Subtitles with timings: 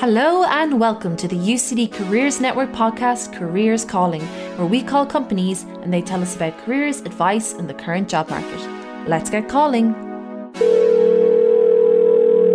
[0.00, 4.22] Hello and welcome to the UCD Careers Network podcast, Careers Calling,
[4.56, 8.30] where we call companies and they tell us about careers, advice, and the current job
[8.30, 9.08] market.
[9.08, 9.94] Let's get calling.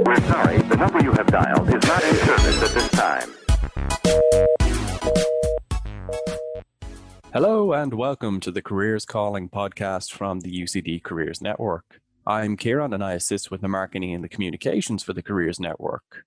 [0.05, 3.29] We're sorry, the number you have dialed is not in service at this time.
[7.33, 11.99] Hello and welcome to the Careers Calling podcast from the UCD Careers Network.
[12.25, 16.23] I'm Kieran and I assist with the marketing and the communications for the Careers Network.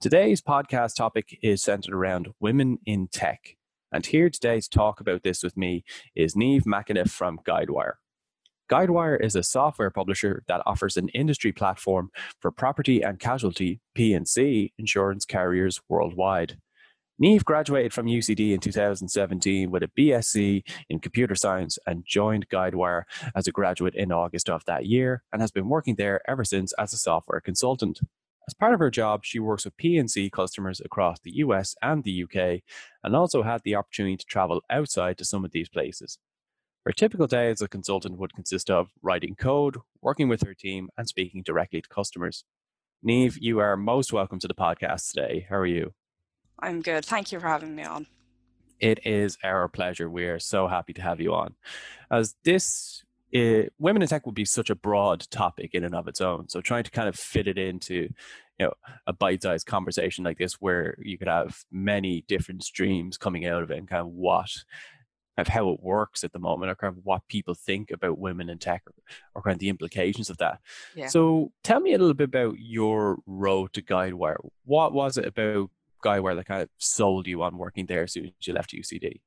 [0.00, 3.56] Today's podcast topic is centered around women in tech.
[3.90, 5.82] And here today to talk about this with me
[6.14, 7.94] is Niamh McAniff from Guidewire.
[8.70, 14.72] Guidewire is a software publisher that offers an industry platform for property and casualty P&C
[14.78, 16.58] insurance carriers worldwide.
[17.20, 23.02] Niamh graduated from UCD in 2017 with a BSc in computer science and joined Guidewire
[23.34, 26.72] as a graduate in August of that year and has been working there ever since
[26.74, 27.98] as a software consultant.
[28.48, 32.22] As part of her job, she works with P&C customers across the US and the
[32.22, 32.62] UK
[33.04, 36.16] and also had the opportunity to travel outside to some of these places.
[36.86, 40.88] Her typical day as a consultant would consist of writing code, working with her team,
[40.96, 42.44] and speaking directly to customers.
[43.06, 45.46] Niamh, you are most welcome to the podcast today.
[45.50, 45.92] How are you?
[46.58, 47.04] I'm good.
[47.04, 48.06] Thank you for having me on.
[48.80, 50.08] It is our pleasure.
[50.08, 51.54] We are so happy to have you on.
[52.10, 56.08] As this it, women in tech would be such a broad topic in and of
[56.08, 56.48] its own.
[56.48, 58.08] So trying to kind of fit it into,
[58.58, 58.72] you know,
[59.06, 63.70] a bite-sized conversation like this, where you could have many different streams coming out of
[63.70, 64.50] it, and kind of what,
[65.36, 68.48] of how it works at the moment, or kind of what people think about women
[68.48, 68.94] in tech, or,
[69.34, 70.60] or kind of the implications of that.
[70.94, 71.08] Yeah.
[71.08, 74.36] So tell me a little bit about your road to Guidewire.
[74.64, 75.70] What was it about
[76.04, 79.20] Guidewire that kind of sold you on working there as soon as you left UCD?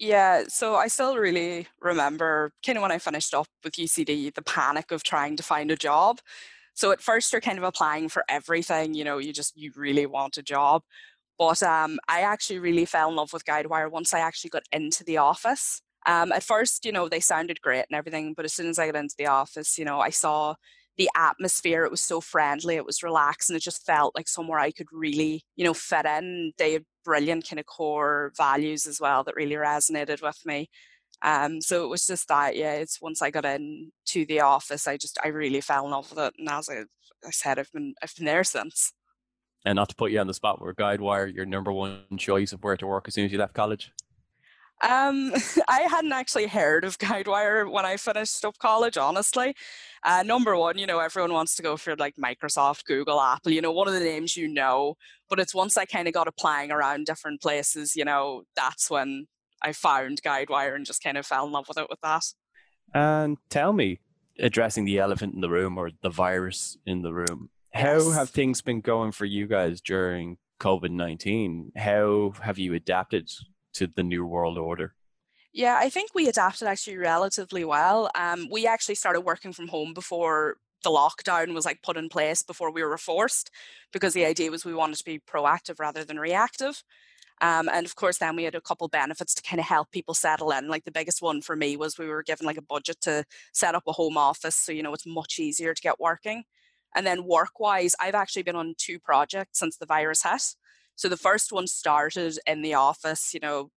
[0.00, 4.42] Yeah, so I still really remember kind of when I finished up with UCD, the
[4.42, 6.20] panic of trying to find a job.
[6.74, 10.06] So at first you're kind of applying for everything, you know, you just you really
[10.06, 10.82] want a job.
[11.38, 15.04] But um, I actually really fell in love with Guidewire once I actually got into
[15.04, 15.82] the office.
[16.06, 18.86] Um, at first, you know, they sounded great and everything, but as soon as I
[18.86, 20.56] got into the office, you know, I saw
[20.98, 21.84] the atmosphere.
[21.84, 24.88] It was so friendly, it was relaxed, and it just felt like somewhere I could
[24.92, 26.52] really, you know, fit in.
[26.58, 30.68] They had brilliant kind of core values as well that really resonated with me.
[31.22, 32.74] Um, so it was just that, yeah.
[32.74, 36.10] It's once I got in to the office, I just I really fell in love
[36.10, 36.84] with it, and as I,
[37.26, 38.92] I said, I've been I've been there since.
[39.64, 42.64] And not to put you on the spot, were Guidewire your number one choice of
[42.64, 43.92] where to work as soon as you left college?
[44.82, 45.32] Um,
[45.68, 49.54] I hadn't actually heard of Guidewire when I finished up college, honestly.
[50.02, 53.60] Uh, number one, you know, everyone wants to go for like Microsoft, Google, Apple, you
[53.60, 54.96] know, one of the names you know.
[55.28, 59.26] But it's once I kind of got applying around different places, you know, that's when
[59.62, 62.22] I found Guidewire and just kind of fell in love with it with that.
[62.94, 64.00] And tell me,
[64.38, 67.82] addressing the elephant in the room or the virus in the room, yes.
[67.82, 71.72] how have things been going for you guys during COVID 19?
[71.76, 73.30] How have you adapted
[73.74, 74.94] to the new world order?
[75.52, 78.10] Yeah, I think we adapted actually relatively well.
[78.14, 82.42] Um, we actually started working from home before the lockdown was like put in place
[82.42, 83.50] before we were forced
[83.92, 86.82] because the idea was we wanted to be proactive rather than reactive.
[87.42, 90.14] Um, and of course, then we had a couple benefits to kind of help people
[90.14, 90.68] settle in.
[90.68, 93.74] Like the biggest one for me was we were given like a budget to set
[93.74, 96.44] up a home office, so you know it's much easier to get working.
[96.94, 100.42] And then work-wise, I've actually been on two projects since the virus hit.
[100.96, 103.70] So the first one started in the office, you know,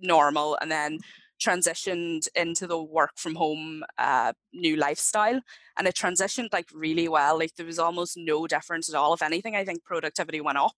[0.00, 0.98] normal, and then
[1.40, 5.40] transitioned into the work from home uh, new lifestyle
[5.78, 9.14] and it transitioned like really well like there was almost no difference at all.
[9.14, 10.74] If anything i think productivity went up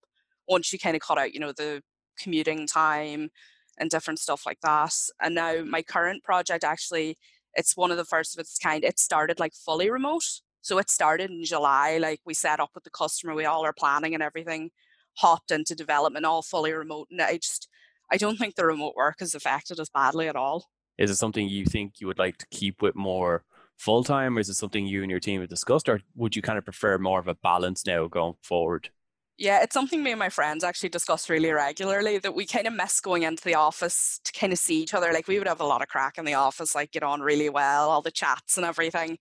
[0.49, 1.83] once you kind of cut out you know the
[2.17, 3.31] commuting time
[3.79, 7.17] and different stuff like that and now my current project actually
[7.55, 8.83] it's one of the first of its kind.
[8.83, 12.85] It started like fully remote so it started in july like we set up with
[12.85, 14.71] the customer we all are planning and everything
[15.15, 17.69] hopped into development all fully remote and i just
[18.13, 20.69] I don't think the remote work has affected us badly at all.
[20.99, 23.43] Is it something you think you would like to keep with more
[23.79, 26.43] full time, or is it something you and your team have discussed, or would you
[26.43, 28.91] kind of prefer more of a balance now going forward?
[29.39, 32.75] Yeah, it's something me and my friends actually discuss really regularly that we kind of
[32.75, 35.11] miss going into the office to kind of see each other.
[35.11, 37.49] Like we would have a lot of crack in the office, like get on really
[37.49, 39.19] well, all the chats and everything.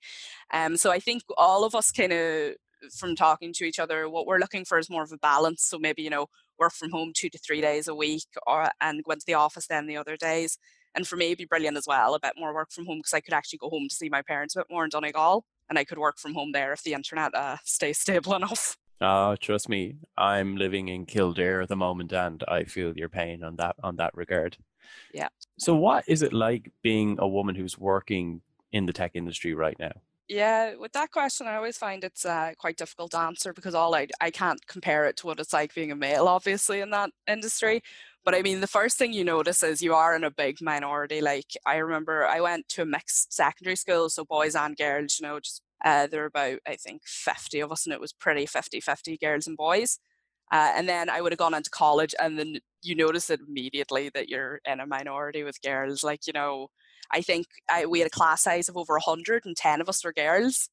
[0.51, 2.55] Um, so I think all of us kind of
[2.95, 5.63] from talking to each other, what we're looking for is more of a balance.
[5.63, 6.27] So maybe, you know,
[6.59, 9.67] work from home two to three days a week or and go into the office
[9.67, 10.57] then the other days.
[10.93, 13.13] And for me, it'd be brilliant as well, a bit more work from home because
[13.13, 15.79] I could actually go home to see my parents a bit more in Donegal and
[15.79, 18.77] I could work from home there if the internet uh, stays stable enough.
[18.99, 23.43] Oh, trust me, I'm living in Kildare at the moment and I feel your pain
[23.43, 24.57] on that on that regard.
[25.11, 25.29] Yeah.
[25.57, 28.41] So what is it like being a woman who's working
[28.71, 29.93] in the tech industry right now?
[30.31, 33.93] Yeah, with that question, I always find it's uh, quite difficult to answer because all
[33.93, 37.09] I I can't compare it to what it's like being a male, obviously, in that
[37.27, 37.81] industry.
[38.23, 41.19] But I mean, the first thing you notice is you are in a big minority.
[41.21, 45.19] Like I remember, I went to a mixed secondary school, so boys and girls.
[45.19, 48.13] You know, just uh, there were about I think fifty of us, and it was
[48.13, 49.99] pretty 50-50 girls and boys.
[50.51, 54.09] Uh, and then I would have gone into college, and then you notice it immediately
[54.13, 56.03] that you're in a minority with girls.
[56.03, 56.69] Like you know,
[57.13, 60.03] I think I, we had a class size of over 100 and 10 of us
[60.03, 60.69] were girls.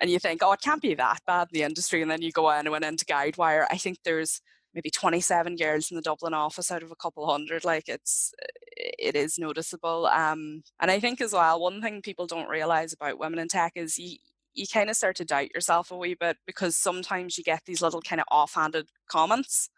[0.00, 2.02] And you think, oh, it can't be that bad in the industry.
[2.02, 3.66] And then you go in and went into Guidewire.
[3.70, 4.40] I think there's
[4.74, 7.64] maybe 27 girls in the Dublin office out of a couple hundred.
[7.64, 8.32] Like it's,
[8.76, 10.06] it is noticeable.
[10.06, 13.72] Um, and I think as well, one thing people don't realize about women in tech
[13.76, 14.16] is you,
[14.54, 17.82] you kind of start to doubt yourself a wee bit because sometimes you get these
[17.82, 19.68] little kind of offhanded comments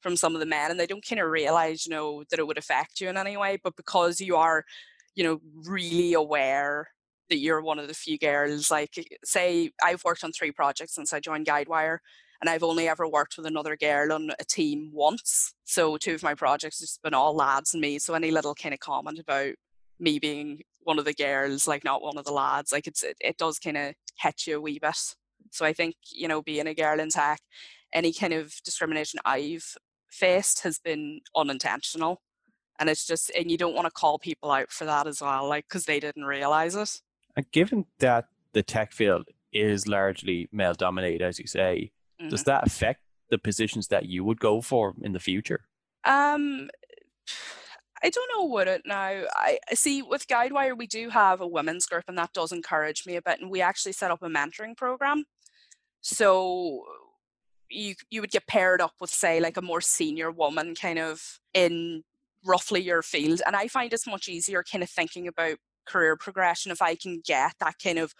[0.00, 2.46] from some of the men and they don't kind of realize you know that it
[2.46, 4.64] would affect you in any way but because you are
[5.18, 6.90] you know, really aware
[7.28, 8.70] that you're one of the few girls.
[8.70, 11.98] Like, say, I've worked on three projects since I joined Guidewire,
[12.40, 15.52] and I've only ever worked with another girl on a team once.
[15.64, 17.98] So, two of my projects has been all lads and me.
[17.98, 19.54] So, any little kind of comment about
[19.98, 23.16] me being one of the girls, like not one of the lads, like it's it,
[23.20, 25.16] it does kind of hit you a wee bit.
[25.50, 27.40] So, I think you know, being a girl in tech,
[27.92, 29.74] any kind of discrimination I've
[30.12, 32.22] faced has been unintentional
[32.78, 35.48] and it's just and you don't want to call people out for that as well
[35.48, 37.00] like because they didn't realize it
[37.36, 41.90] and given that the tech field is largely male dominated as you say
[42.20, 42.28] mm-hmm.
[42.28, 45.64] does that affect the positions that you would go for in the future
[46.04, 46.68] um
[48.02, 49.24] I don't know would it now.
[49.34, 53.16] I see with Guidewire we do have a women's group and that does encourage me
[53.16, 55.24] a bit and we actually set up a mentoring program.
[56.00, 56.84] So
[57.68, 61.40] you you would get paired up with say like a more senior woman kind of
[61.52, 62.04] in
[62.44, 63.42] roughly your field.
[63.46, 65.56] And I find it's much easier kind of thinking about
[65.86, 68.12] career progression if I can get that kind of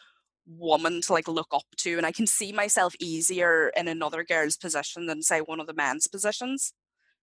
[0.46, 4.56] woman to like look up to and I can see myself easier in another girl's
[4.56, 6.72] position than say one of the men's positions.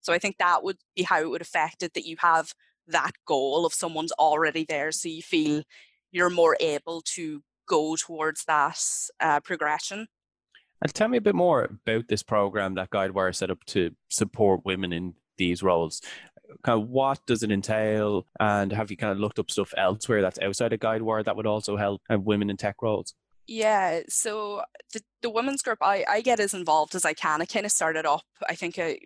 [0.00, 2.52] So I think that would be how it would affect it that you have
[2.86, 5.64] that goal of someone's already there so you feel
[6.12, 8.80] you're more able to go towards that
[9.18, 10.06] uh, progression.
[10.80, 14.64] And tell me a bit more about this program that Guidewire set up to support
[14.64, 16.00] women in these roles
[16.62, 20.22] kind of what does it entail and have you kind of looked up stuff elsewhere
[20.22, 23.14] that's outside of guidewire that would also help uh, women in tech roles
[23.46, 24.62] yeah so
[24.92, 27.72] the, the women's group I, I get as involved as i can i kind of
[27.72, 28.98] started up i think I,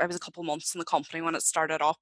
[0.00, 1.98] I was a couple months in the company when it started up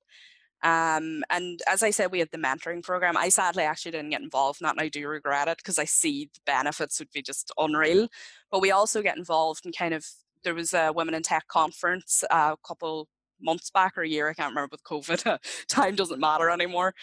[0.63, 3.17] um, and as I said, we had the mentoring program.
[3.17, 5.85] I sadly actually didn't get involved in that, and I do regret it because I
[5.85, 8.09] see the benefits would be just unreal.
[8.51, 10.05] But we also get involved in kind of
[10.43, 13.09] there was a women in tech conference uh, a couple
[13.40, 14.29] months back or a year.
[14.29, 15.38] I can't remember with COVID.
[15.69, 16.94] Time doesn't matter anymore.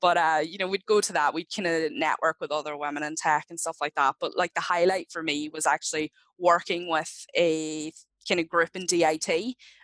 [0.00, 1.32] But uh, you know, we'd go to that.
[1.32, 4.16] We'd kind of network with other women in tech and stuff like that.
[4.20, 7.92] But like the highlight for me was actually working with a
[8.28, 9.28] kind of group in DIT,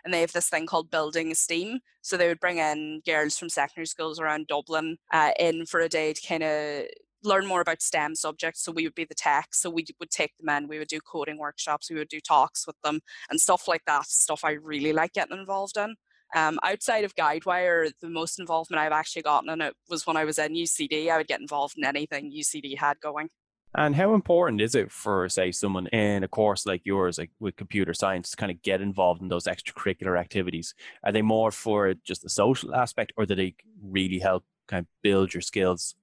[0.03, 1.79] and they have this thing called Building Esteem.
[2.01, 5.89] So they would bring in girls from secondary schools around Dublin uh, in for a
[5.89, 6.85] day to kind of
[7.23, 8.63] learn more about STEM subjects.
[8.63, 9.49] So we would be the tech.
[9.53, 10.67] So we would take them in.
[10.67, 11.89] We would do coding workshops.
[11.89, 14.05] We would do talks with them and stuff like that.
[14.05, 15.95] Stuff I really like getting involved in.
[16.35, 20.25] Um, outside of Guidewire, the most involvement I've actually gotten in it was when I
[20.25, 21.09] was in UCD.
[21.09, 23.29] I would get involved in anything UCD had going.
[23.75, 27.55] And how important is it for, say, someone in a course like yours, like with
[27.55, 30.73] computer science, to kind of get involved in those extracurricular activities?
[31.03, 34.87] Are they more for just the social aspect, or do they really help kind of
[35.03, 35.95] build your skills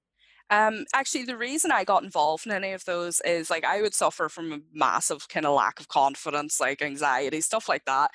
[0.49, 3.93] um, actually, the reason I got involved in any of those is like I would
[3.93, 8.11] suffer from a massive kind of lack of confidence, like anxiety, stuff like that.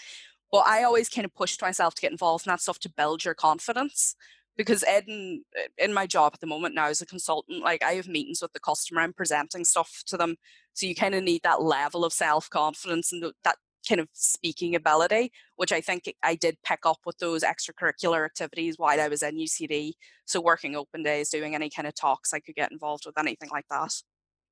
[0.50, 3.24] But I always kind of pushed myself to get involved in that stuff to build
[3.24, 4.14] your confidence.
[4.56, 5.44] Because in
[5.78, 8.52] in my job at the moment now as a consultant, like I have meetings with
[8.52, 10.36] the customer, I'm presenting stuff to them.
[10.74, 13.56] So you kind of need that level of self confidence and that
[13.88, 18.78] kind of speaking ability, which I think I did pick up with those extracurricular activities
[18.78, 19.92] while I was in UCD.
[20.24, 23.50] So working open days, doing any kind of talks I could get involved with, anything
[23.50, 23.92] like that.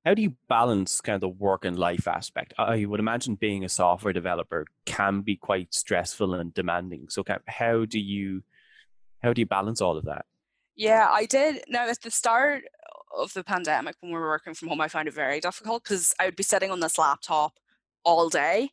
[0.05, 2.53] How do you balance kind of the work and life aspect?
[2.57, 7.07] I would imagine being a software developer can be quite stressful and demanding.
[7.09, 8.43] So how do you
[9.21, 10.25] how do you balance all of that?
[10.75, 11.63] Yeah, I did.
[11.67, 12.63] Now at the start
[13.15, 16.15] of the pandemic when we were working from home, I found it very difficult because
[16.19, 17.53] I would be sitting on this laptop
[18.03, 18.71] all day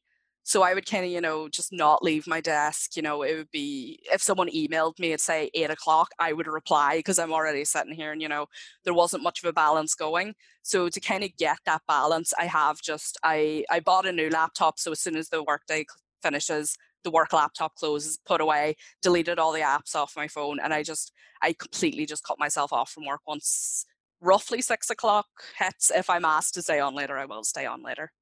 [0.49, 2.97] so I would kind of, you know, just not leave my desk.
[2.97, 6.47] You know, it would be if someone emailed me at say eight o'clock, I would
[6.47, 8.47] reply because I'm already sitting here and, you know,
[8.83, 10.35] there wasn't much of a balance going.
[10.63, 14.31] So to kind of get that balance, I have just I I bought a new
[14.31, 14.79] laptop.
[14.79, 15.85] So as soon as the workday
[16.23, 20.73] finishes, the work laptop closes, put away, deleted all the apps off my phone, and
[20.73, 21.13] I just
[21.43, 23.85] I completely just cut myself off from work once
[24.23, 25.27] roughly six o'clock
[25.59, 25.91] hits.
[25.95, 28.13] If I'm asked to stay on later, I will stay on later.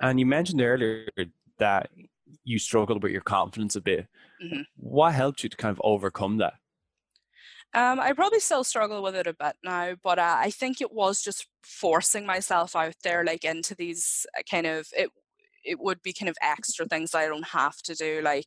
[0.00, 1.08] And you mentioned earlier
[1.58, 1.90] that
[2.44, 4.06] you struggled with your confidence a bit.
[4.42, 4.62] Mm-hmm.
[4.76, 6.54] What helped you to kind of overcome that?
[7.74, 10.92] Um, I probably still struggle with it a bit now, but uh, I think it
[10.92, 15.10] was just forcing myself out there, like into these uh, kind of it.
[15.64, 18.20] It would be kind of extra things that I don't have to do.
[18.22, 18.46] Like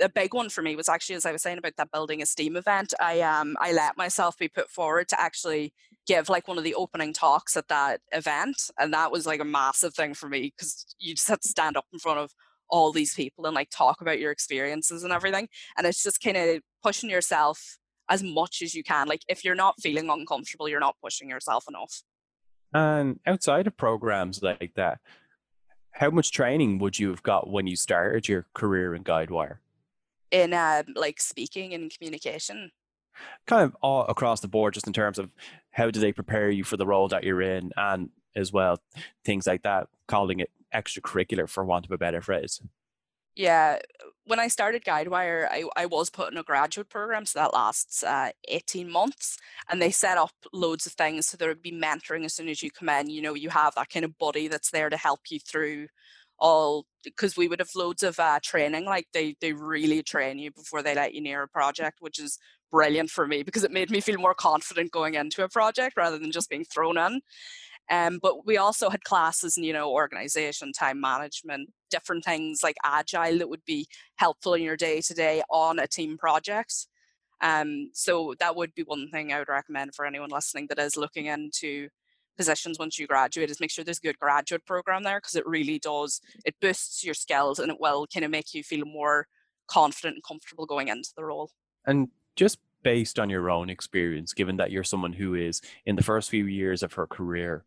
[0.00, 2.56] a big one for me was actually, as I was saying about that Building Esteem
[2.56, 2.94] event.
[2.98, 5.72] I um I let myself be put forward to actually
[6.06, 9.44] give like one of the opening talks at that event, and that was like a
[9.44, 12.32] massive thing for me because you just had to stand up in front of
[12.68, 16.36] all these people and like talk about your experiences and everything, and it's just kind
[16.36, 17.78] of pushing yourself
[18.08, 19.08] as much as you can.
[19.08, 22.02] Like if you're not feeling uncomfortable, you're not pushing yourself enough.
[22.74, 24.98] And outside of programs like that,
[25.92, 29.58] how much training would you have got when you started your career in Guidewire?
[30.30, 32.70] In uh, like speaking and communication.
[33.46, 35.30] Kind of all across the board, just in terms of
[35.70, 38.78] how do they prepare you for the role that you're in, and as well
[39.24, 42.60] things like that, calling it extracurricular for want of a better phrase.
[43.34, 43.78] Yeah,
[44.24, 48.02] when I started Guidewire, I, I was put in a graduate program, so that lasts
[48.02, 49.38] uh, 18 months.
[49.70, 51.26] And they set up loads of things.
[51.26, 53.08] So there would be mentoring as soon as you come in.
[53.08, 55.88] You know, you have that kind of buddy that's there to help you through
[56.38, 58.84] all, because we would have loads of uh, training.
[58.84, 62.38] Like they, they really train you before they let you near a project, which is
[62.72, 66.18] brilliant for me because it made me feel more confident going into a project rather
[66.18, 67.20] than just being thrown in.
[67.90, 72.76] Um, but we also had classes in, you know, organization, time management, different things like
[72.84, 73.86] agile that would be
[74.16, 76.86] helpful in your day to day on a team project.
[77.42, 80.96] Um, so that would be one thing I would recommend for anyone listening that is
[80.96, 81.88] looking into
[82.38, 85.46] positions once you graduate is make sure there's a good graduate program there because it
[85.46, 89.26] really does it boosts your skills and it will kind of make you feel more
[89.68, 91.50] confident and comfortable going into the role.
[91.84, 96.02] And just based on your own experience, given that you're someone who is in the
[96.02, 97.64] first few years of her career,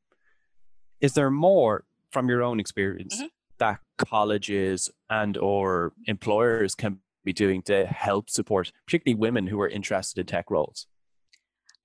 [1.02, 3.28] is there more from your own experience mm-hmm.
[3.58, 9.68] that colleges and or employers can be doing to help support particularly women who are
[9.68, 10.88] interested in tech roles?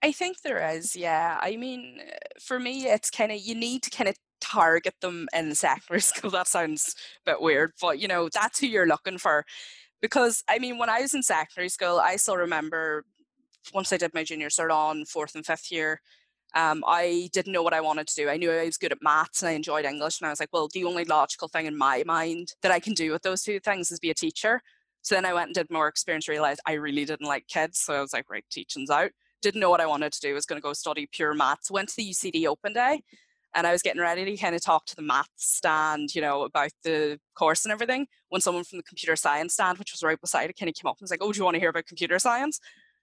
[0.02, 1.38] I think there is yeah.
[1.40, 2.00] I mean
[2.40, 6.30] for me it's kind of you need to kind of target them in secondary school
[6.30, 6.94] that sounds
[7.26, 9.44] a bit weird but you know that's who you're looking for
[10.00, 13.04] because i mean when i was in secondary school i still remember
[13.74, 16.00] once i did my junior cert on fourth and fifth year
[16.54, 18.28] um, I didn't know what I wanted to do.
[18.28, 20.20] I knew I was good at maths and I enjoyed English.
[20.20, 22.92] And I was like, well, the only logical thing in my mind that I can
[22.92, 24.60] do with those two things is be a teacher.
[25.02, 27.78] So then I went and did more experience, realized I really didn't like kids.
[27.78, 29.12] So I was like, right, teaching's out.
[29.42, 30.30] Didn't know what I wanted to do.
[30.30, 31.70] I was going to go study pure maths.
[31.70, 33.02] Went to the UCD Open Day
[33.54, 36.42] and I was getting ready to kind of talk to the maths stand, you know,
[36.42, 38.06] about the course and everything.
[38.28, 40.88] When someone from the computer science stand, which was right beside it, kind of came
[40.88, 42.60] up and was like, oh, do you want to hear about computer science?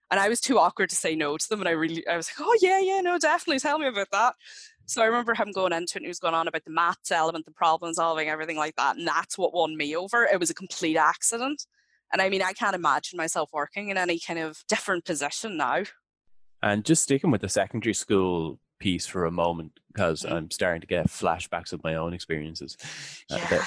[0.09, 1.59] And I was too awkward to say no to them.
[1.59, 4.35] And I really, I was like, oh, yeah, yeah, no, definitely tell me about that.
[4.85, 7.11] So I remember him going into it and he was going on about the maths
[7.11, 8.95] element, the problem solving, everything like that.
[8.95, 10.23] And that's what won me over.
[10.23, 11.65] It was a complete accident.
[12.13, 15.83] And I mean, I can't imagine myself working in any kind of different position now.
[16.63, 20.33] And just sticking with the secondary school piece for a moment, because mm-hmm.
[20.33, 22.77] I'm starting to get flashbacks of my own experiences.
[23.31, 23.57] Uh, yeah.
[23.57, 23.65] Uh,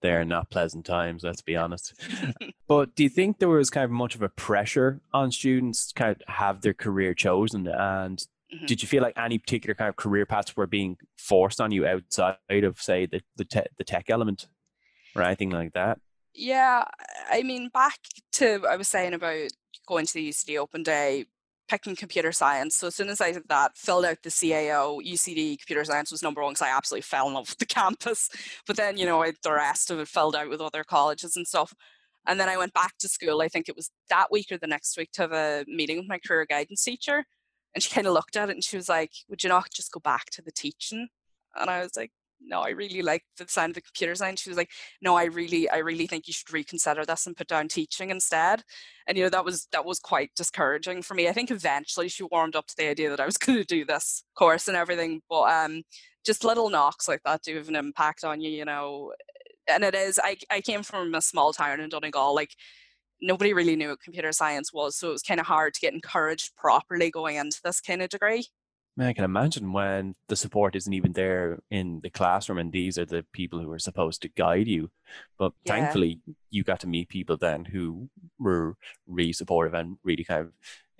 [0.00, 1.92] they're not pleasant times, let's be honest.
[2.68, 5.94] but do you think there was kind of much of a pressure on students to
[5.94, 7.66] kind of have their career chosen?
[7.66, 8.66] And mm-hmm.
[8.66, 11.84] did you feel like any particular kind of career paths were being forced on you
[11.84, 14.46] outside of, say, the the, te- the tech element
[15.16, 15.98] or anything like that?
[16.32, 16.84] Yeah,
[17.28, 17.98] I mean, back
[18.34, 19.50] to I was saying about
[19.88, 21.24] going to the UCD Open Day
[21.68, 22.76] picking computer science.
[22.76, 26.22] So as soon as I did that, filled out the CAO, UCD computer science was
[26.22, 28.30] number one because I absolutely fell in love with the campus.
[28.66, 31.46] But then, you know, I, the rest of it filled out with other colleges and
[31.46, 31.74] stuff.
[32.26, 34.66] And then I went back to school, I think it was that week or the
[34.66, 37.24] next week, to have a meeting with my career guidance teacher.
[37.74, 39.92] And she kind of looked at it and she was like, Would you not just
[39.92, 41.08] go back to the teaching?
[41.56, 44.40] And I was like, no, I really like the sound of the computer science.
[44.40, 44.70] She was like,
[45.02, 48.62] no, I really, I really think you should reconsider this and put down teaching instead.
[49.06, 51.28] And you know, that was that was quite discouraging for me.
[51.28, 53.84] I think eventually she warmed up to the idea that I was going to do
[53.84, 55.82] this course and everything, but um,
[56.24, 59.12] just little knocks like that do have an impact on you, you know.
[59.70, 60.18] And it is.
[60.22, 62.54] I I came from a small town in Donegal, like
[63.20, 65.94] nobody really knew what computer science was, so it was kind of hard to get
[65.94, 68.46] encouraged properly going into this kind of degree.
[69.06, 73.04] I can imagine when the support isn't even there in the classroom, and these are
[73.04, 74.90] the people who are supposed to guide you.
[75.38, 75.74] But yeah.
[75.74, 78.76] thankfully, you got to meet people then who were
[79.06, 80.52] really supportive and really kind of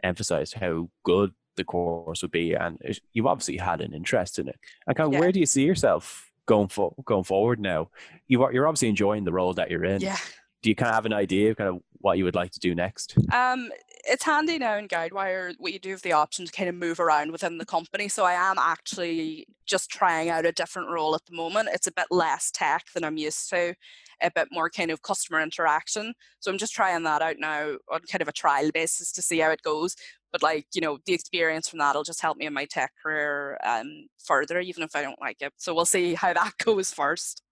[0.02, 2.78] emphasized how good the course would be, and
[3.12, 4.58] you obviously had an interest in it.
[4.86, 5.20] And kind of, yeah.
[5.20, 7.90] where do you see yourself going for going forward now?
[8.28, 10.00] You are you're obviously enjoying the role that you're in.
[10.00, 10.16] Yeah.
[10.62, 12.60] Do you kind of have an idea of kind of what you would like to
[12.60, 13.16] do next?
[13.32, 13.70] Um,
[14.04, 15.54] it's handy now in Guidewire.
[15.58, 18.08] We do have the option to kind of move around within the company.
[18.08, 21.68] So I am actually just trying out a different role at the moment.
[21.72, 23.74] It's a bit less tech than I'm used to,
[24.22, 26.14] a bit more kind of customer interaction.
[26.40, 29.38] So I'm just trying that out now on kind of a trial basis to see
[29.38, 29.94] how it goes.
[30.32, 32.92] But like you know, the experience from that will just help me in my tech
[33.02, 35.52] career um, further, even if I don't like it.
[35.56, 37.42] So we'll see how that goes first.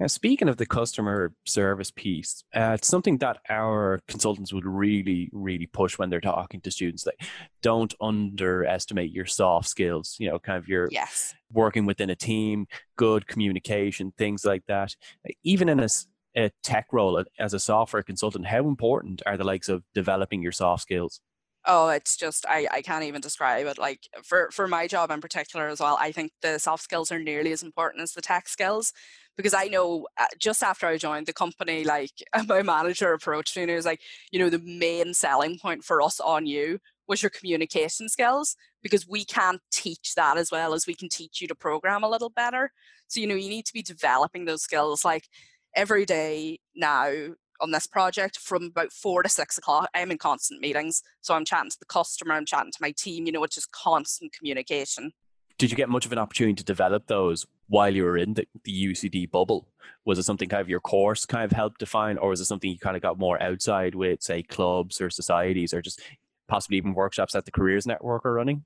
[0.00, 5.30] Now, speaking of the customer service piece, uh, it's something that our consultants would really,
[5.32, 7.06] really push when they're talking to students.
[7.06, 7.22] Like,
[7.62, 10.16] don't underestimate your soft skills.
[10.18, 11.34] You know, kind of your yes.
[11.52, 14.96] working within a team, good communication, things like that.
[15.44, 15.88] Even in a,
[16.36, 20.52] a tech role as a software consultant, how important are the likes of developing your
[20.52, 21.20] soft skills?
[21.66, 25.20] Oh it's just I, I can't even describe it like for for my job in
[25.20, 28.48] particular as well i think the soft skills are nearly as important as the tech
[28.48, 28.92] skills
[29.36, 32.10] because I know uh, just after I joined the company, like
[32.48, 36.00] my manager approached me and he was like, you know, the main selling point for
[36.02, 40.86] us on you was your communication skills because we can't teach that as well as
[40.86, 42.70] we can teach you to program a little better.
[43.08, 45.28] So, you know, you need to be developing those skills like
[45.74, 47.12] every day now
[47.60, 49.88] on this project from about four to six o'clock.
[49.94, 51.02] I'm in constant meetings.
[51.20, 53.72] So I'm chatting to the customer, I'm chatting to my team, you know, it's just
[53.72, 55.12] constant communication.
[55.56, 58.46] Did you get much of an opportunity to develop those while you were in the,
[58.64, 59.68] the UCD bubble?
[60.04, 62.70] Was it something kind of your course kind of helped define, or was it something
[62.70, 66.00] you kind of got more outside with, say, clubs or societies, or just
[66.48, 68.64] possibly even workshops that the Careers Network are running?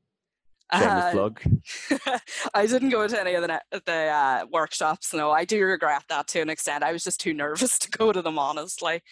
[0.70, 1.40] Uh, plug.
[2.54, 5.14] I didn't go to any of the the uh, workshops.
[5.14, 6.84] No, I do regret that to an extent.
[6.84, 9.02] I was just too nervous to go to them, honestly.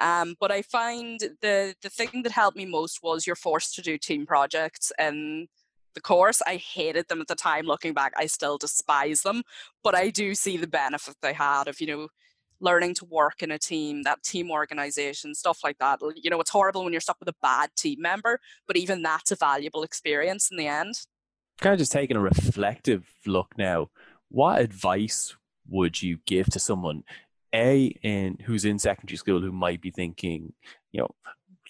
[0.00, 3.82] Um, but I find the the thing that helped me most was you're forced to
[3.82, 5.48] do team projects and
[5.94, 6.42] the course.
[6.46, 7.66] I hated them at the time.
[7.66, 9.42] Looking back, I still despise them,
[9.82, 12.08] but I do see the benefit they had of, you know,
[12.60, 16.00] learning to work in a team, that team organization, stuff like that.
[16.16, 19.30] You know, it's horrible when you're stuck with a bad team member, but even that's
[19.30, 20.94] a valuable experience in the end.
[21.60, 23.90] Kind of just taking a reflective look now,
[24.28, 25.36] what advice
[25.68, 27.02] would you give to someone,
[27.54, 30.52] A, in who's in secondary school who might be thinking,
[30.92, 31.10] you know,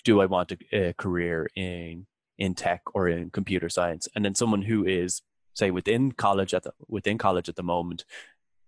[0.04, 2.06] do I want a, a career in
[2.38, 5.22] in tech or in computer science, and then someone who is
[5.54, 8.04] say within college at the within college at the moment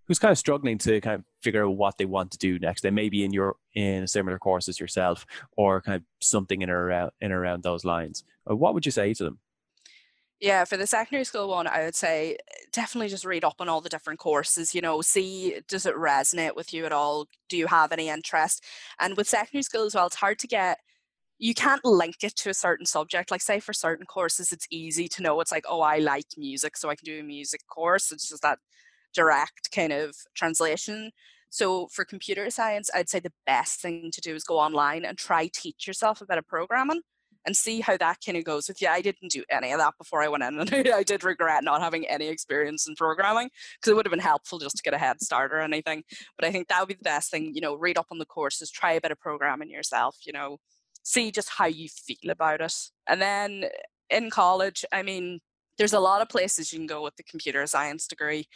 [0.09, 2.81] who's kind of struggling to kind of figure out what they want to do next.
[2.81, 6.61] They may be in your in a similar course as yourself, or kind of something
[6.61, 8.25] in or around in around those lines.
[8.49, 9.39] Uh, what would you say to them?
[10.41, 12.37] Yeah, for the secondary school one, I would say
[12.71, 14.73] definitely just read up on all the different courses.
[14.73, 17.27] You know, see does it resonate with you at all?
[17.47, 18.63] Do you have any interest?
[18.99, 20.79] And with secondary school as well, it's hard to get
[21.41, 23.31] you can't link it to a certain subject.
[23.31, 26.75] Like, say, for certain courses, it's easy to know it's like, oh, I like music,
[26.75, 28.11] so I can do a music course.
[28.11, 28.59] It's just that
[29.13, 31.11] direct kind of translation.
[31.49, 35.17] So, for computer science, I'd say the best thing to do is go online and
[35.17, 37.01] try teach yourself a bit of programming
[37.45, 38.87] and see how that kind of goes with you.
[38.87, 41.81] I didn't do any of that before I went in, and I did regret not
[41.81, 44.97] having any experience in programming because it would have been helpful just to get a
[44.97, 46.03] head start or anything.
[46.37, 47.53] But I think that would be the best thing.
[47.55, 50.17] You know, read up on the courses, try a bit of programming yourself.
[50.25, 50.57] You know,
[51.03, 52.75] see just how you feel about it.
[53.07, 55.39] And then eh, in college, I mean,
[55.77, 58.47] there's a lot of places you can go with the computer science degree.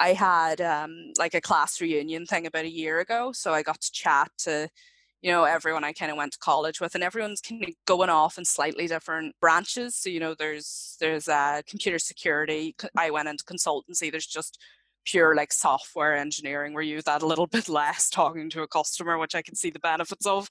[0.00, 3.80] I had um, like a class reunion thing about a year ago, so I got
[3.82, 4.68] to chat to
[5.22, 8.08] you know everyone I kind of went to college with, and everyone's kind of going
[8.10, 9.96] off in slightly different branches.
[9.96, 12.74] So you know, there's there's uh, computer security.
[12.96, 14.10] I went into consultancy.
[14.10, 14.58] There's just
[15.04, 19.18] pure like software engineering where you that a little bit less talking to a customer,
[19.18, 20.48] which I can see the benefits of.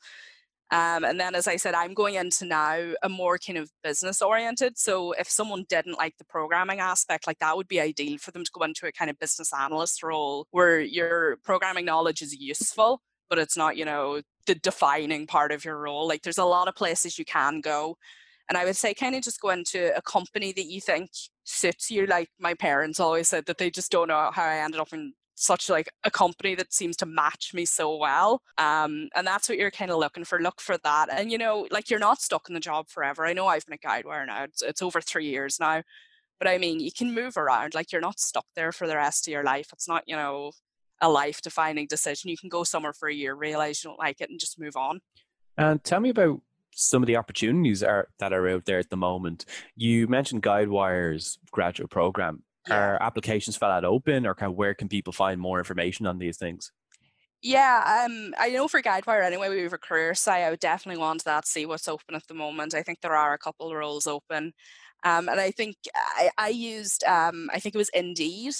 [0.72, 4.22] Um, and then, as I said, I'm going into now a more kind of business
[4.22, 4.78] oriented.
[4.78, 8.44] So, if someone didn't like the programming aspect, like that would be ideal for them
[8.44, 13.02] to go into a kind of business analyst role where your programming knowledge is useful,
[13.30, 16.08] but it's not, you know, the defining part of your role.
[16.08, 17.98] Like, there's a lot of places you can go.
[18.48, 21.10] And I would say, kind of just go into a company that you think
[21.46, 22.06] suits you.
[22.06, 25.14] Like, my parents always said that they just don't know how I ended up in
[25.40, 28.42] such like a company that seems to match me so well.
[28.58, 30.42] Um, and that's what you're kind of looking for.
[30.42, 31.08] Look for that.
[31.12, 33.26] And you know, like you're not stuck in the job forever.
[33.26, 34.44] I know I've been a Guidewire now.
[34.44, 35.82] It's, it's over three years now.
[36.40, 37.74] But I mean, you can move around.
[37.74, 39.70] Like you're not stuck there for the rest of your life.
[39.72, 40.52] It's not, you know,
[41.02, 42.30] a life defining decision.
[42.30, 44.76] You can go somewhere for a year, realize you don't like it, and just move
[44.76, 45.00] on.
[45.58, 48.98] And tell me about some of the opportunities are, that are out there at the
[48.98, 49.46] moment.
[49.76, 52.76] You mentioned Guidewire's graduate program yeah.
[52.76, 56.18] are applications fell out open or kind of where can people find more information on
[56.18, 56.72] these things
[57.42, 60.44] yeah, um, I know for Guidewire anyway, we have a career site.
[60.44, 62.74] I would definitely want that, see what's open at the moment.
[62.74, 64.54] I think there are a couple of roles open.
[65.06, 68.56] Um, and I think I, I used, um, I think it was Indeed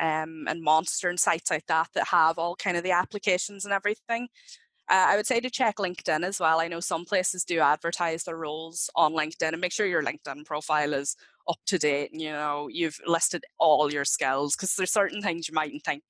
[0.00, 3.72] um, and Monster and sites like that that have all kind of the applications and
[3.72, 4.26] everything.
[4.90, 6.60] Uh, I would say to check LinkedIn as well.
[6.60, 10.44] I know some places do advertise their roles on LinkedIn and make sure your LinkedIn
[10.44, 11.16] profile is
[11.48, 15.48] up to date and you know you've listed all your skills because there's certain things
[15.48, 16.02] you mightn't think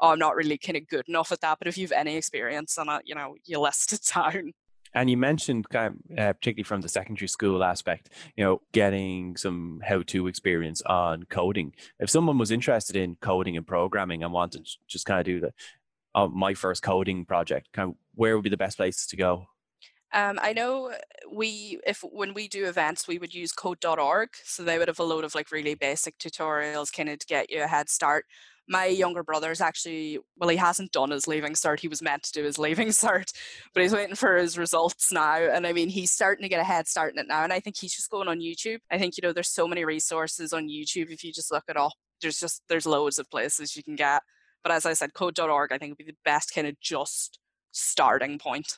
[0.00, 2.78] oh i'm not really kind of good enough at that but if you've any experience
[2.78, 4.52] on it you know you list it down
[4.94, 9.36] and you mentioned kind of, uh, particularly from the secondary school aspect, you know, getting
[9.36, 11.74] some how-to experience on coding.
[11.98, 15.40] If someone was interested in coding and programming and wanted to just kind of do
[15.40, 15.52] the
[16.14, 19.46] uh, my first coding project, kind of where would be the best places to go?
[20.12, 20.92] Um, I know
[21.30, 24.30] we, if when we do events, we would use code.org.
[24.44, 27.50] So they would have a load of like really basic tutorials kind of to get
[27.50, 28.24] you a head start.
[28.70, 32.32] My younger brother's actually well he hasn't done his leaving cert he was meant to
[32.32, 33.32] do his leaving cert
[33.72, 36.64] but he's waiting for his results now and i mean he's starting to get a
[36.64, 38.80] head start in it now and i think he's just going on youtube.
[38.90, 41.78] I think you know there's so many resources on youtube if you just look it
[41.78, 44.22] up there's just there's loads of places you can get.
[44.62, 47.38] But as i said code.org i think would be the best kind of just
[47.72, 48.76] starting point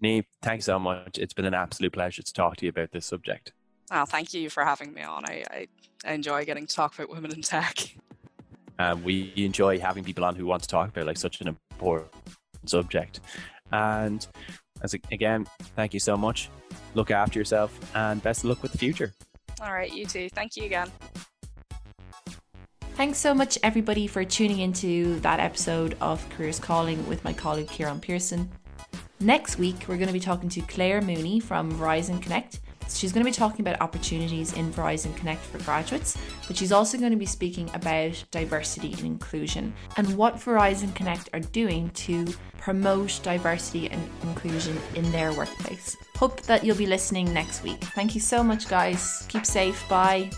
[0.00, 1.18] Niamh, thanks so much.
[1.18, 3.52] It's been an absolute pleasure to talk to you about this subject.
[3.90, 5.24] Oh, thank you for having me on.
[5.26, 5.68] I, I,
[6.04, 7.76] I enjoy getting to talk about women in tech.
[8.78, 12.10] Um, we enjoy having people on who want to talk about like such an important
[12.64, 13.20] subject.
[13.70, 14.26] And
[14.82, 16.48] as a, again, thank you so much.
[16.94, 19.12] Look after yourself and best of luck with the future.
[19.60, 20.28] All right, you too.
[20.30, 20.90] Thank you again.
[22.94, 27.68] Thanks so much, everybody, for tuning into that episode of Careers Calling with my colleague
[27.68, 28.50] Kieran Pearson.
[29.22, 33.24] Next week, we're going to be talking to Claire Mooney from Verizon Connect She's going
[33.24, 37.18] to be talking about opportunities in Verizon Connect for graduates, but she's also going to
[37.18, 42.26] be speaking about diversity and inclusion and what Verizon Connect are doing to
[42.58, 45.96] promote diversity and inclusion in their workplace.
[46.16, 47.82] Hope that you'll be listening next week.
[47.82, 49.26] Thank you so much, guys.
[49.28, 49.88] Keep safe.
[49.88, 50.30] Bye.